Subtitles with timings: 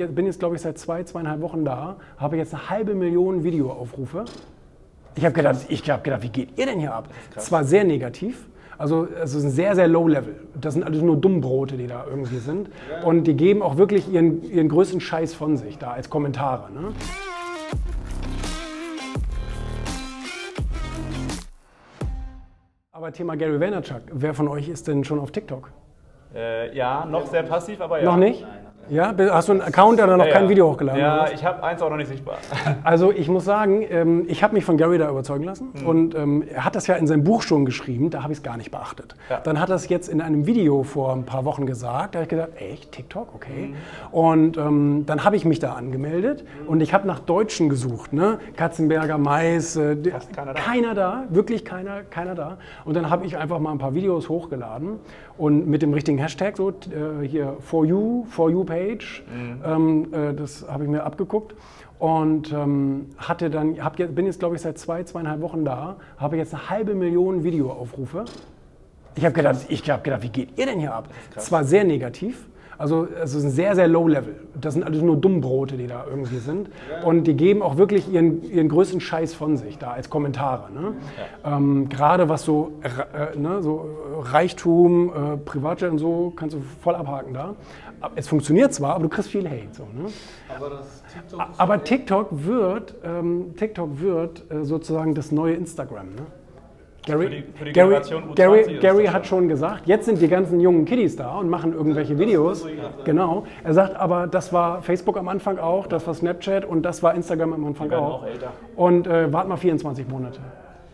[0.00, 3.42] Ich bin jetzt, glaube ich, seit zwei, zweieinhalb Wochen da, habe jetzt eine halbe Million
[3.42, 4.26] Videoaufrufe.
[5.16, 7.08] Ich habe gedacht, ich hab gedacht, wie geht ihr denn hier ab?
[7.34, 8.46] Es war sehr negativ.
[8.78, 10.36] Also es ist ein sehr, sehr low level.
[10.54, 12.70] Das sind alles nur Dummbrote, die da irgendwie sind.
[13.04, 16.70] Und die geben auch wirklich ihren, ihren größten Scheiß von sich da als Kommentare.
[16.70, 16.92] Ne?
[22.92, 25.72] Aber Thema Gary Vaynerchuk, wer von euch ist denn schon auf TikTok?
[26.32, 28.04] Äh, ja, noch sehr passiv, aber ja.
[28.04, 28.46] Noch nicht?
[28.90, 30.48] Ja, hast du einen Account oder noch Ja, kein ja.
[30.48, 31.00] Video hochgeladen?
[31.00, 31.32] Ja, was?
[31.32, 32.36] ich habe eins auch noch nicht sichtbar.
[32.84, 35.86] Also ich muss sagen, ähm, ich habe mich von Gary da überzeugen lassen Mhm.
[35.86, 38.42] und ähm, er hat das ja in seinem Buch schon geschrieben, da habe ich es
[38.42, 39.14] gar nicht beachtet.
[39.28, 39.40] Ja.
[39.40, 42.24] Dann hat er es jetzt in einem Video vor ein paar Wochen gesagt, da habe
[42.24, 43.68] ich gedacht, echt, TikTok, okay.
[43.68, 43.74] Mhm.
[44.18, 48.38] Und ähm, dann habe ich mich da angemeldet und ich habe nach Deutschen gesucht, ne?
[48.56, 49.96] Katzenberger, Mais, äh,
[50.34, 50.60] keiner da.
[50.60, 52.58] keiner da, wirklich keiner, keiner da.
[52.84, 54.98] Und dann habe ich einfach mal ein paar Videos hochgeladen
[55.36, 59.62] und mit dem richtigen Hashtag, so äh, hier For You, For You Page, Mhm.
[59.64, 61.54] ähm, äh, das habe ich mir abgeguckt.
[61.98, 65.96] Und ähm, hatte dann, hab, jetzt- bin jetzt glaube ich seit zwei, zweieinhalb Wochen da,
[66.16, 68.24] habe jetzt eine halbe Million Videoaufrufe.
[69.16, 71.08] Ich habe gedacht, ich habe gedacht, wie geht ihr denn hier ab?
[71.34, 72.46] Es war sehr negativ.
[72.78, 74.36] Also es ist ein sehr, sehr low level.
[74.58, 76.70] Das sind alles nur Dummbrote, die da irgendwie sind.
[77.04, 80.72] Und die geben auch wirklich ihren, ihren größten Scheiß von sich da als Kommentare.
[80.72, 80.94] Ne?
[81.44, 83.84] Ähm, Gerade was so, äh, ne, so
[84.20, 87.56] Reichtum, äh, Privatjet und so, kannst du voll abhaken da.
[88.14, 89.68] Es funktioniert zwar, aber du kriegst viel Hate.
[89.72, 90.08] So, ne?
[90.56, 90.82] Aber
[91.12, 96.10] TikTok Aber TikTok wird, ähm, TikTok wird äh, sozusagen das neue Instagram.
[96.10, 96.22] Ne?
[97.08, 100.04] Gary, Für die- für die Gary, Generation U20 Gary, Gary das hat schon gesagt, jetzt
[100.06, 102.66] sind die ganzen jungen Kiddies da und machen irgendwelche Videos.
[103.04, 103.44] Genau.
[103.64, 107.14] Er sagt aber, das war Facebook am Anfang auch, das war Snapchat und das war
[107.14, 108.22] Instagram am Anfang auch.
[108.22, 108.52] auch älter.
[108.76, 110.38] Und äh, wart mal 24 Monate.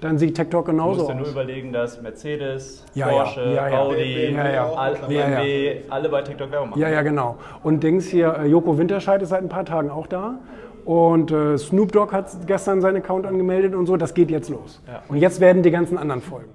[0.00, 1.30] Dann sieht TikTok Du genauso musst dir nur aus.
[1.32, 3.78] überlegen, dass Mercedes, Ja, Porsche, ja, ja.
[3.82, 4.34] Audi.
[5.08, 6.80] BMW, alle bei TikTok Werbung machen.
[6.80, 7.36] Ja, ja, genau.
[7.62, 10.34] Und Dings hier, äh, Joko Winterscheid ist seit ein paar Tagen auch da.
[10.84, 13.96] Und äh, Snoop Dogg hat gestern seinen Account angemeldet und so.
[13.96, 14.82] Das geht jetzt los.
[14.86, 15.02] Ja.
[15.08, 16.50] Und jetzt werden die ganzen anderen folgen.